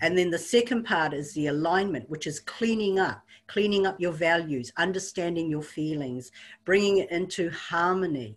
[0.01, 4.13] And then the second part is the alignment, which is cleaning up, cleaning up your
[4.13, 6.33] values, understanding your feelings,
[6.65, 8.37] bringing it into harmony.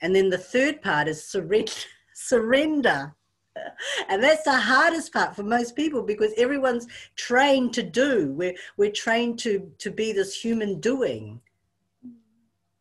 [0.00, 1.72] And then the third part is surrender.
[2.14, 3.14] surrender.
[4.08, 8.32] And that's the hardest part for most people because everyone's trained to do.
[8.32, 11.40] We're, we're trained to, to be this human doing.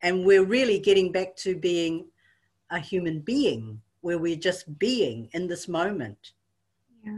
[0.02, 2.06] And we're really getting back to being
[2.72, 6.34] a human being where we're just being in this moment.
[7.06, 7.18] Yeah.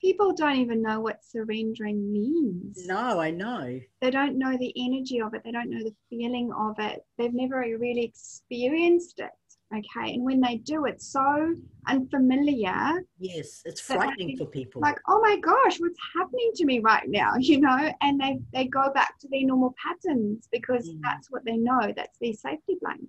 [0.00, 2.86] People don't even know what surrendering means.
[2.86, 3.78] No, I know.
[4.00, 5.42] They don't know the energy of it.
[5.44, 7.04] They don't know the feeling of it.
[7.18, 9.30] They've never really experienced it.
[9.72, 10.14] Okay.
[10.14, 11.54] And when they do, it's so
[11.86, 13.02] unfamiliar.
[13.18, 14.82] Yes, it's frightening for people.
[14.82, 17.34] Like, oh my gosh, what's happening to me right now?
[17.38, 20.98] You know, and they, they go back to their normal patterns because mm.
[21.02, 21.92] that's what they know.
[21.96, 23.08] That's their safety blanket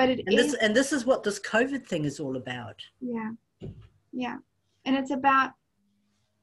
[0.00, 2.76] but it and is, this and this is what this covid thing is all about
[3.00, 3.30] yeah
[4.12, 4.36] yeah
[4.84, 5.50] and it's about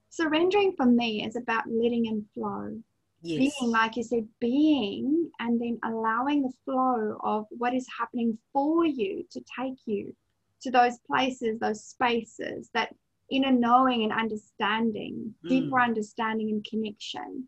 [0.10, 2.78] surrendering for me is about letting and flow
[3.22, 3.54] yes.
[3.60, 8.86] being like you said being and then allowing the flow of what is happening for
[8.86, 10.16] you to take you
[10.62, 12.94] to those places those spaces that
[13.30, 15.50] inner knowing and understanding mm.
[15.50, 17.48] deeper understanding and connection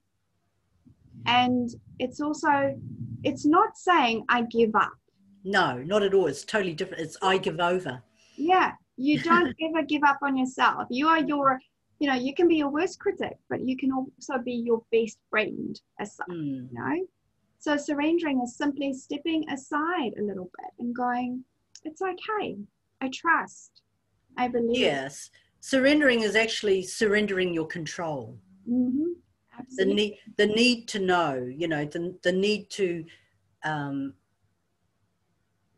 [1.26, 2.76] and it's also
[3.24, 4.92] it's not saying i give up
[5.44, 6.28] no, not at all.
[6.28, 7.04] It's totally different.
[7.04, 8.02] It's I give over.
[8.36, 10.88] Yeah, you don't ever give up on yourself.
[10.90, 11.60] You are your,
[12.00, 15.20] you know, you can be your worst critic, but you can also be your best
[15.30, 16.30] friend as such.
[16.30, 16.70] Mm.
[16.72, 17.08] You know,
[17.60, 21.44] so surrendering is simply stepping aside a little bit and going,
[21.84, 22.58] it's okay.
[23.02, 23.82] I trust.
[24.38, 24.78] I believe.
[24.78, 28.38] Yes, surrendering is actually surrendering your control.
[28.70, 29.04] Mm-hmm.
[29.76, 31.52] The need, the need to know.
[31.54, 33.04] You know, the the need to
[33.66, 34.14] um,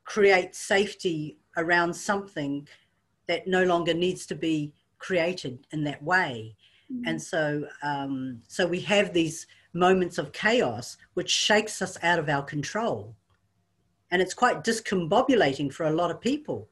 [0.03, 2.67] create safety around something
[3.27, 6.55] that no longer needs to be created in that way.
[6.91, 7.07] Mm-hmm.
[7.07, 12.29] And so, um, so we have these moments of chaos which shakes us out of
[12.29, 13.15] our control.
[14.11, 16.69] And it's quite discombobulating for a lot of people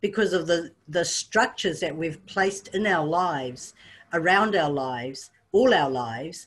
[0.00, 3.74] because of the, the structures that we've placed in our lives,
[4.12, 6.46] around our lives, all our lives,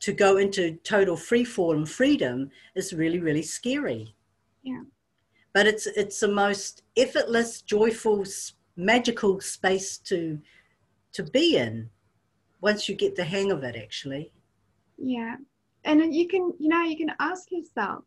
[0.00, 4.14] to go into total free fall and freedom is really, really scary.
[4.62, 4.82] Yeah
[5.52, 8.24] but it's it's the most effortless, joyful,
[8.76, 10.38] magical space to
[11.12, 11.90] to be in
[12.60, 13.76] once you get the hang of it.
[13.76, 14.32] Actually,
[14.98, 15.36] yeah,
[15.84, 18.04] and you can you know you can ask yourself,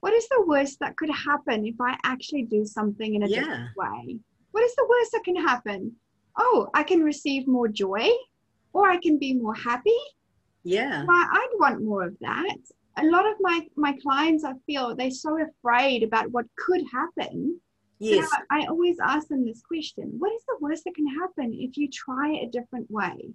[0.00, 3.40] what is the worst that could happen if I actually do something in a yeah.
[3.40, 4.18] different way?
[4.52, 5.92] What is the worst that can happen?
[6.36, 8.08] Oh, I can receive more joy,
[8.72, 9.98] or I can be more happy.
[10.62, 12.56] Yeah, well, I'd want more of that
[12.98, 17.58] a lot of my my clients i feel they're so afraid about what could happen
[18.00, 18.28] yes.
[18.50, 21.76] I, I always ask them this question what is the worst that can happen if
[21.76, 23.34] you try a different way?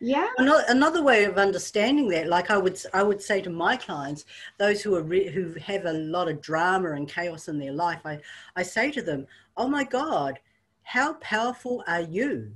[0.00, 0.28] Yeah.
[0.38, 4.26] Another way of understanding that like i would i would say to my clients
[4.58, 8.00] those who are re- who have a lot of drama and chaos in their life
[8.04, 8.18] i
[8.56, 10.38] i say to them oh my god
[10.86, 12.52] how powerful are you?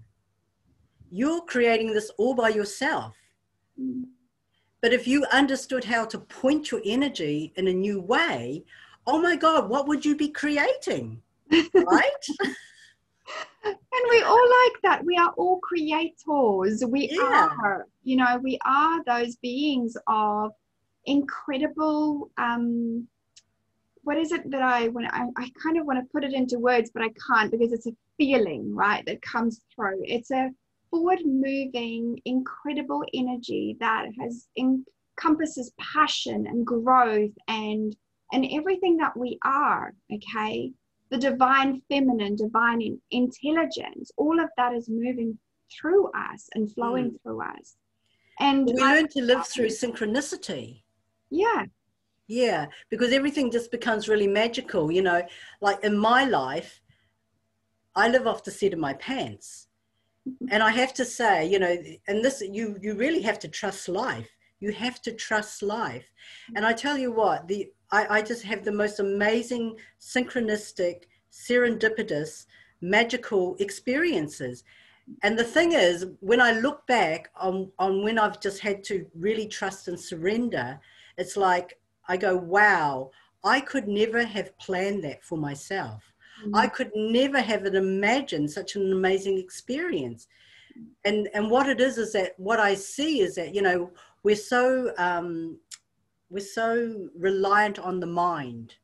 [1.11, 3.17] You're creating this all by yourself.
[3.79, 4.05] Mm.
[4.81, 8.65] But if you understood how to point your energy in a new way,
[9.11, 11.21] oh my God, what would you be creating?
[11.75, 12.25] Right?
[13.65, 15.03] and we all like that.
[15.05, 16.85] We are all creators.
[16.87, 17.49] We yeah.
[17.63, 20.53] are, you know, we are those beings of
[21.07, 23.09] incredible um
[24.03, 26.59] what is it that I when I, I kind of want to put it into
[26.59, 30.03] words, but I can't because it's a feeling, right, that comes through.
[30.05, 30.51] It's a
[30.91, 37.95] forward moving, incredible energy that has encompasses passion and growth and
[38.33, 40.73] and everything that we are okay?
[41.11, 45.39] The divine feminine divine intelligence all of that is moving
[45.73, 47.23] through us and flowing mm.
[47.23, 47.77] through us.
[48.39, 50.83] And we learn to live through synchronicity.
[51.31, 51.65] Yeah.
[52.27, 55.23] Yeah because everything just becomes really magical you know?
[55.61, 56.81] Like in my life
[57.97, 59.67] i live off the seat of my pants.
[60.51, 63.89] And I have to say, you know, and this you you really have to trust
[63.89, 64.29] life.
[64.61, 66.05] You have to trust life.
[66.55, 72.47] And I tell you what, the I, I just have the most amazing synchronistic, serendipitous,
[72.81, 74.65] magical experiences.
[75.23, 79.07] And the thing is, when I look back on, on when I've just had to
[79.15, 80.79] really trust and surrender,
[81.19, 83.11] it's like I go, wow,
[83.45, 86.03] I could never have planned that for myself.
[86.43, 86.55] Mm-hmm.
[86.55, 90.27] I could never have imagined such an amazing experience.
[91.05, 93.91] And and what it is is that what I see is that you know
[94.23, 95.59] we're so um,
[96.31, 98.75] we're so reliant on the mind.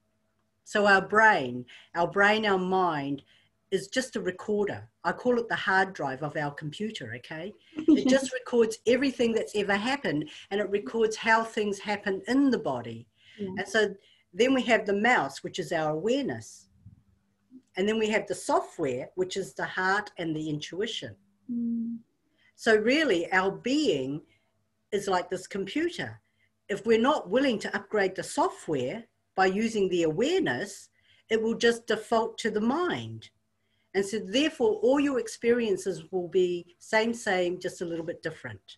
[0.64, 3.22] So our brain, our brain, our mind
[3.70, 4.88] is just a recorder.
[5.04, 7.52] I call it the hard drive of our computer, okay?
[7.76, 12.58] It just records everything that's ever happened and it records how things happen in the
[12.58, 13.06] body.
[13.38, 13.48] Yeah.
[13.58, 13.94] And so
[14.34, 16.68] then we have the mouse, which is our awareness.
[17.76, 21.14] And then we have the software, which is the heart and the intuition.
[21.50, 21.98] Mm.
[22.54, 24.22] So, really, our being
[24.92, 26.20] is like this computer.
[26.68, 29.04] If we're not willing to upgrade the software
[29.36, 30.88] by using the awareness,
[31.30, 33.30] it will just default to the mind.
[33.94, 38.76] And so, therefore, all your experiences will be same, same, just a little bit different.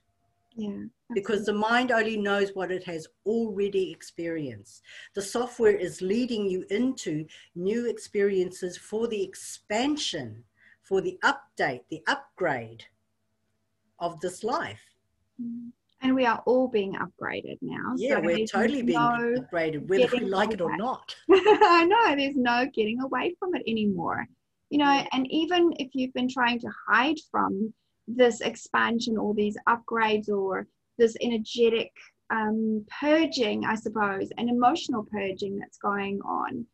[0.54, 0.84] Yeah.
[1.14, 4.82] Because the mind only knows what it has already experienced.
[5.14, 10.44] The software is leading you into new experiences for the expansion,
[10.82, 12.84] for the update, the upgrade
[13.98, 14.82] of this life.
[15.40, 15.70] Mm.
[16.00, 17.94] And we are all being upgraded now.
[17.96, 21.14] Yeah, so we're totally being no upgraded, whether we like it or not.
[21.30, 24.28] I know, there's no getting away from it anymore
[24.70, 27.72] you know and even if you've been trying to hide from
[28.06, 30.66] this expansion or these upgrades or
[30.98, 31.92] this energetic
[32.30, 36.66] um, purging i suppose and emotional purging that's going on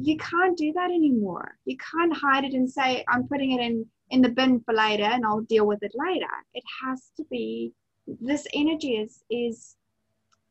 [0.00, 3.84] you can't do that anymore you can't hide it and say i'm putting it in
[4.10, 7.72] in the bin for later and i'll deal with it later it has to be
[8.20, 9.76] this energy is is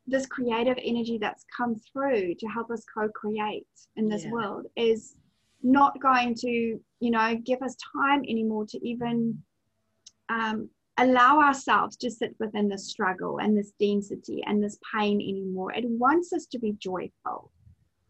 [0.08, 4.32] this creative energy that's come through to help us co-create in this yeah.
[4.32, 5.16] world is
[5.62, 9.38] not going to, you know, give us time anymore to even
[10.30, 15.72] um, allow ourselves to sit within this struggle and this density and this pain anymore.
[15.74, 17.52] It wants us to be joyful.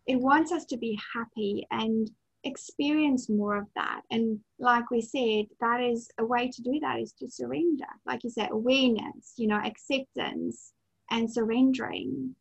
[0.08, 2.10] It wants us to be happy and
[2.44, 4.02] experience more of that.
[4.12, 7.86] And like we said, that is a way to do that is to surrender.
[8.06, 10.74] Like you said, awareness, you know, acceptance
[11.12, 12.36] and surrendering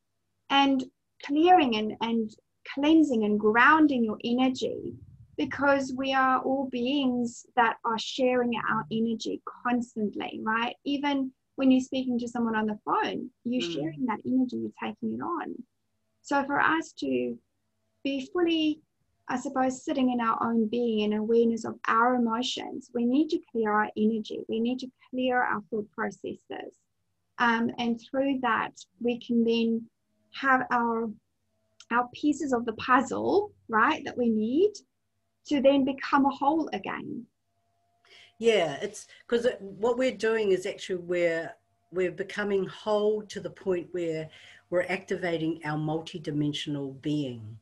[0.50, 0.84] and
[1.24, 2.30] clearing and, and
[2.74, 4.94] cleansing and grounding your energy
[5.36, 10.74] because we are all beings that are sharing our energy constantly, right?
[10.84, 13.74] Even when you're speaking to someone on the phone, you're mm.
[13.74, 15.54] sharing that energy, you're taking it on.
[16.22, 17.38] So for us to
[18.04, 18.80] be fully,
[19.30, 23.40] I suppose, sitting in our own being and awareness of our emotions, we need to
[23.52, 24.40] clear our energy.
[24.48, 26.74] We need to clear our thought processes.
[27.38, 29.86] Um, and through that, we can then
[30.34, 31.10] have our
[31.90, 34.72] our pieces of the puzzle, right, that we need
[35.46, 37.24] to then become a whole again.
[38.38, 41.54] Yeah, it's because what we're doing is actually we're
[41.90, 44.28] we're becoming whole to the point where
[44.70, 47.58] we're activating our multidimensional being.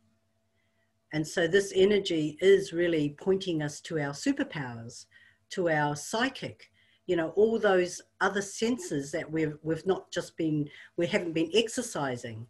[1.13, 5.07] And so this energy is really pointing us to our superpowers,
[5.51, 6.71] to our psychic,
[7.07, 11.51] you know, all those other senses that we've we've not just been we haven't been
[11.55, 12.47] exercising.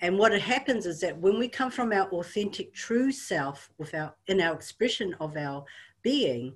[0.00, 4.14] And what happens is that when we come from our authentic true self with our
[4.26, 5.64] in our expression of our
[6.02, 6.54] being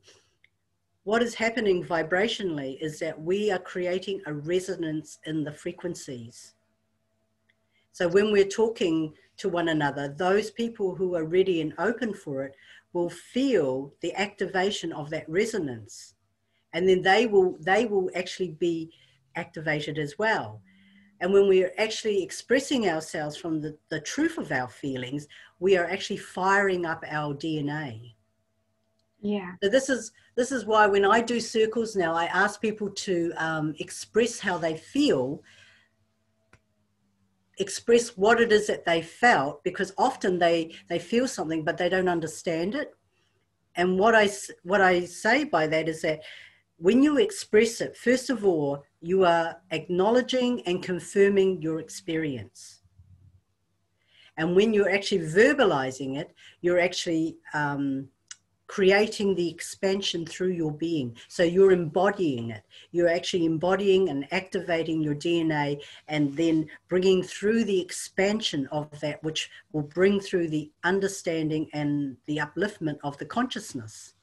[1.09, 6.53] what is happening vibrationally is that we are creating a resonance in the frequencies.
[7.93, 12.45] So when we're talking to one another those people who are ready and open for
[12.45, 12.55] it
[12.93, 16.15] will feel the activation of that resonance
[16.73, 18.91] and then they will they will actually be
[19.37, 20.61] activated as well
[21.21, 25.27] and when we are actually expressing ourselves from the, the truth of our feelings,
[25.59, 28.15] we are actually firing up our DNA.
[29.21, 29.55] Yeah.
[29.63, 33.33] So this is this is why when I do circles now, I ask people to
[33.37, 35.43] um, express how they feel,
[37.59, 41.89] express what it is that they felt, because often they they feel something but they
[41.89, 42.95] don't understand it.
[43.75, 44.29] And what I
[44.63, 46.21] what I say by that is that
[46.77, 52.83] when you express it, first of all, you are acknowledging and confirming your experience.
[54.37, 58.09] And when you're actually verbalizing it, you're actually um,
[58.69, 61.17] creating the expansion through your being.
[61.27, 62.63] So you're embodying it.
[62.93, 69.25] You're actually embodying and activating your DNA and then bringing through the expansion of that,
[69.25, 74.15] which will bring through the understanding and the upliftment of the consciousness.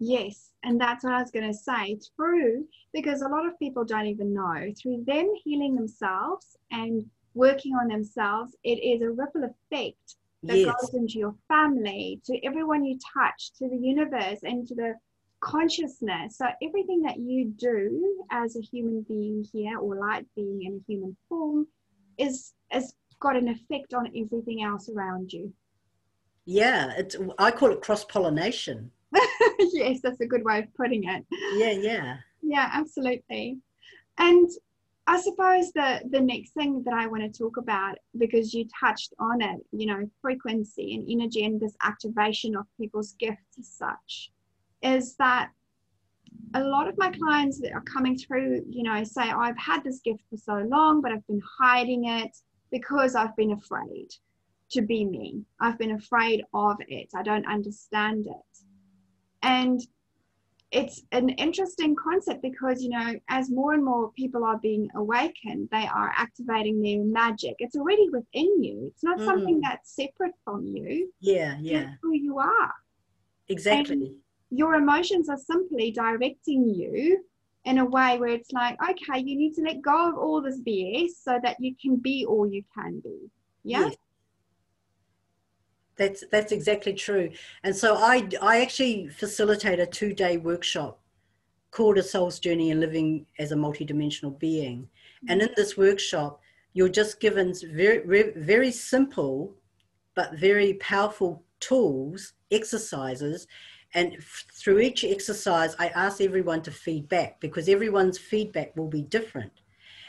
[0.00, 1.98] Yes, and that's what I was going to say.
[2.16, 7.74] Through, because a lot of people don't even know, through them healing themselves and working
[7.74, 10.74] on themselves, it is a ripple effect that yes.
[10.80, 14.94] goes into your family, to everyone you touch, to the universe, and to the
[15.40, 16.38] consciousness.
[16.38, 20.84] So everything that you do as a human being here or light being in a
[20.90, 21.66] human form
[22.18, 25.52] is has got an effect on everything else around you.
[26.46, 28.90] Yeah, it's I call it cross pollination.
[29.72, 31.24] yes, that's a good way of putting it.
[31.54, 32.16] Yeah, yeah.
[32.42, 33.58] Yeah, absolutely.
[34.18, 34.48] And
[35.06, 39.12] I suppose the the next thing that I want to talk about, because you touched
[39.18, 44.30] on it, you know, frequency and energy and this activation of people's gifts as such.
[44.82, 45.50] is that
[46.54, 49.82] a lot of my clients that are coming through, you know, say, oh, I've had
[49.82, 52.36] this gift for so long, but I've been hiding it
[52.70, 54.08] because I've been afraid
[54.70, 55.42] to be me.
[55.60, 57.08] I've been afraid of it.
[57.14, 58.58] I don't understand it.
[59.42, 59.80] And
[60.74, 65.68] it's an interesting concept because you know as more and more people are being awakened
[65.70, 67.54] they are activating their magic.
[67.58, 68.90] It's already within you.
[68.92, 69.24] It's not mm.
[69.24, 71.12] something that's separate from you.
[71.20, 71.78] Yeah yeah.
[71.78, 72.74] it's who you are.
[73.48, 73.94] Exactly.
[73.94, 74.16] And
[74.50, 77.24] your emotions are simply directing you
[77.64, 80.60] in a way where it's like okay you need to let go of all this
[80.60, 83.30] bs so that you can be all you can be.
[83.62, 83.86] Yeah?
[83.86, 83.96] Yes.
[85.96, 87.30] That's that's exactly true.
[87.62, 91.00] And so I I actually facilitate a two day workshop
[91.70, 94.88] called a soul's journey in living as a multidimensional being.
[95.28, 96.40] And in this workshop,
[96.72, 99.54] you're just given very very simple
[100.14, 103.46] but very powerful tools, exercises.
[103.94, 104.16] And
[104.52, 109.52] through each exercise, I ask everyone to feedback because everyone's feedback will be different.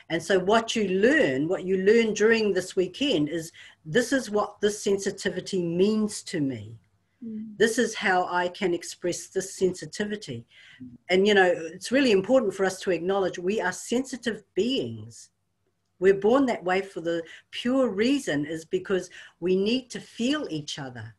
[0.09, 3.51] And so, what you learn, what you learn during this weekend is
[3.85, 6.77] this is what this sensitivity means to me.
[7.25, 7.57] Mm.
[7.57, 10.45] This is how I can express this sensitivity.
[11.09, 15.29] And, you know, it's really important for us to acknowledge we are sensitive beings.
[15.99, 20.77] We're born that way for the pure reason is because we need to feel each
[20.77, 21.15] other.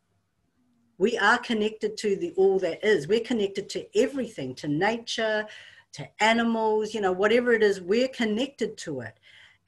[0.99, 3.07] We are connected to the all that is.
[3.07, 5.45] We're connected to everything, to nature,
[5.93, 9.19] to animals, you know, whatever it is, we're connected to it.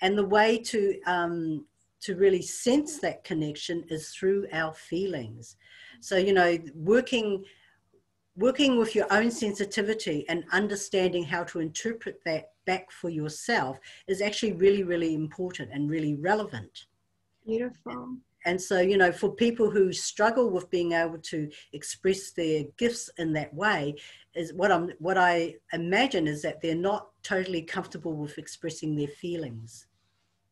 [0.01, 1.65] And the way to um,
[2.01, 5.57] to really sense that connection is through our feelings.
[5.99, 7.43] So, you know, working
[8.37, 14.21] working with your own sensitivity and understanding how to interpret that back for yourself is
[14.21, 16.85] actually really, really important and really relevant.
[17.45, 18.15] Beautiful.
[18.45, 23.09] And so, you know, for people who struggle with being able to express their gifts
[23.17, 23.95] in that way,
[24.35, 29.07] is what I'm what I imagine is that they're not totally comfortable with expressing their
[29.07, 29.87] feelings.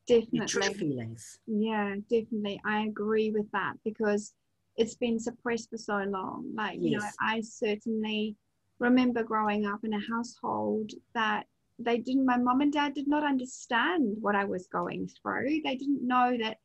[0.07, 0.39] Definitely.
[0.39, 1.39] Their true feelings.
[1.47, 2.59] Yeah, definitely.
[2.65, 4.33] I agree with that because
[4.77, 6.51] it's been suppressed for so long.
[6.55, 7.01] Like, you yes.
[7.01, 8.35] know, I certainly
[8.79, 11.45] remember growing up in a household that
[11.79, 15.61] they didn't my mom and dad did not understand what I was going through.
[15.63, 16.57] They didn't know that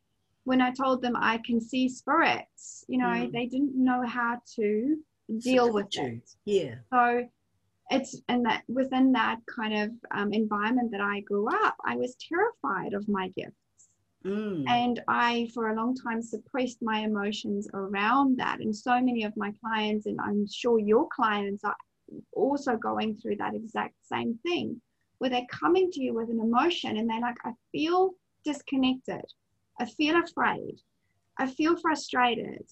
[0.45, 3.32] when I told them I can see spirits, you know, mm.
[3.32, 4.97] they didn't know how to
[5.38, 6.05] deal with you.
[6.05, 6.30] it.
[6.45, 6.74] Yeah.
[6.93, 7.28] So
[7.90, 12.16] it's and that within that kind of um, environment that I grew up, I was
[12.28, 13.57] terrified of my gifts.
[14.24, 14.64] Mm.
[14.68, 18.61] And I, for a long time, suppressed my emotions around that.
[18.61, 21.76] And so many of my clients, and I'm sure your clients are
[22.32, 24.80] also going through that exact same thing,
[25.18, 28.12] where they're coming to you with an emotion and they're like, I feel
[28.45, 29.24] disconnected.
[29.81, 30.77] I feel afraid.
[31.39, 32.64] I feel frustrated.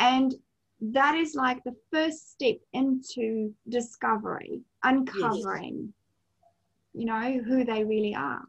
[0.00, 0.34] And
[0.80, 7.00] that is like the first step into discovery, uncovering, yes.
[7.00, 8.42] you know, who they really are.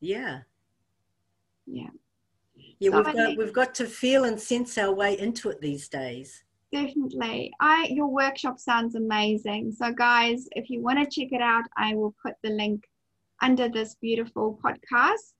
[0.00, 0.40] Yeah.
[1.66, 1.88] Yeah.
[2.78, 5.88] Yeah, so we've got we've got to feel and sense our way into it these
[5.88, 6.42] days.
[6.72, 7.52] Definitely.
[7.60, 9.72] I your workshop sounds amazing.
[9.72, 12.84] So guys, if you want to check it out, I will put the link
[13.40, 15.34] under this beautiful podcast.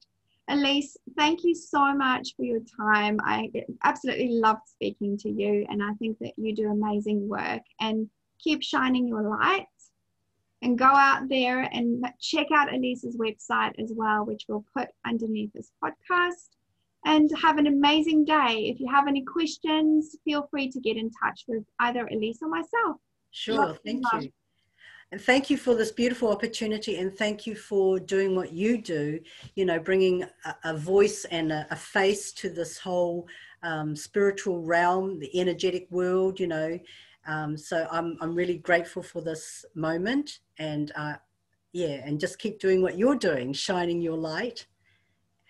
[0.53, 3.19] Elise, thank you so much for your time.
[3.25, 3.51] I
[3.85, 7.63] absolutely loved speaking to you, and I think that you do amazing work.
[7.81, 9.67] And keep shining your light
[10.63, 15.53] and go out there and check out Elise's website as well, which we'll put underneath
[15.55, 16.51] this podcast.
[17.05, 18.71] And have an amazing day.
[18.73, 22.49] If you have any questions, feel free to get in touch with either Elise or
[22.49, 22.99] myself.
[23.33, 24.31] Sure, love thank you.
[25.13, 29.21] And thank you for this beautiful opportunity and thank you for doing what you do,
[29.57, 33.29] you know, bringing a, a voice and a, a, face to this whole
[33.63, 36.81] um, spiritual realm, the energetic world, you know.
[37.27, 41.17] Um, so I'm, I'm really grateful for this moment and uh,
[41.75, 44.67] yeah, and just keep doing what you're doing, shining your light,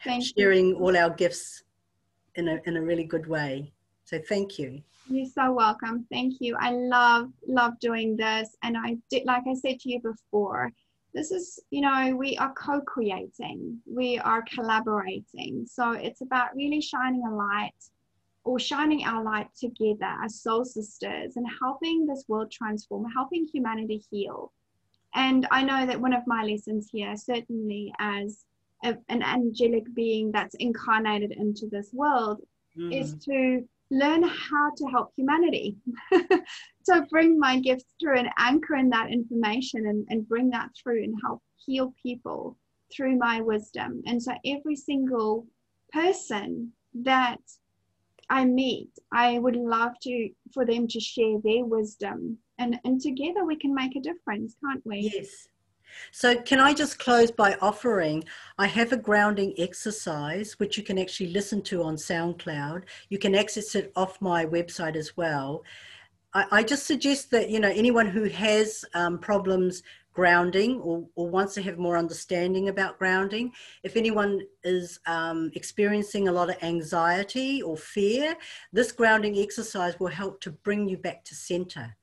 [0.02, 0.78] thank sharing you.
[0.78, 1.62] all our gifts
[2.34, 3.72] in a, in a really good way.
[4.06, 4.82] So thank you.
[5.09, 6.07] You're so welcome.
[6.11, 6.57] Thank you.
[6.59, 8.57] I love, love doing this.
[8.62, 10.72] And I did, like I said to you before,
[11.14, 15.66] this is, you know, we are co creating, we are collaborating.
[15.66, 17.72] So it's about really shining a light
[18.44, 24.03] or shining our light together as soul sisters and helping this world transform, helping humanity
[24.11, 24.53] heal.
[25.14, 28.44] And I know that one of my lessons here, certainly as
[28.82, 32.40] a, an angelic being that's incarnated into this world,
[32.76, 32.98] mm.
[32.98, 35.76] is to learn how to help humanity.
[36.82, 41.03] so bring my gifts through and anchor in that information and, and bring that through
[41.05, 42.57] and help heal people
[42.95, 44.03] through my wisdom.
[44.07, 45.47] And so every single
[45.93, 47.40] person that
[48.30, 53.45] I meet, I would love to for them to share their wisdom and and together
[53.45, 55.49] we can make a difference can't we yes
[56.11, 58.24] so, can I just close by offering?
[58.59, 62.84] I have a grounding exercise which you can actually listen to on SoundCloud.
[63.09, 65.64] You can access it off my website as well.
[66.34, 69.82] I, I just suggest that you know anyone who has um, problems
[70.12, 73.51] grounding or, or, wants to have more understanding about grounding,
[73.82, 78.36] if anyone is um, experiencing a lot of anxiety or fear,
[78.72, 81.97] this grounding exercise will help to bring you back to center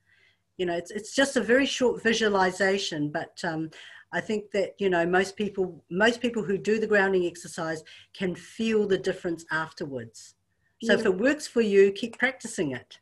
[0.60, 3.72] you know it's, it's just a very short visualization but um,
[4.12, 7.82] i think that you know most people most people who do the grounding exercise
[8.14, 10.36] can feel the difference afterwards.
[10.84, 11.00] So yeah.
[11.00, 13.00] if it works for you keep practicing it.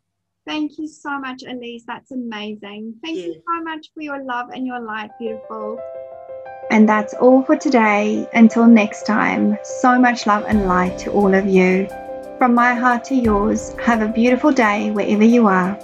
[0.47, 1.83] Thank you so much elise.
[1.85, 2.95] That's amazing.
[3.03, 3.25] Thank yeah.
[3.25, 5.79] you so much for your love and your light beautiful.
[6.71, 8.27] And that's all for today.
[8.33, 11.87] Until next time so much love and light to all of you.
[12.37, 15.77] From my heart to yours have a beautiful day wherever you are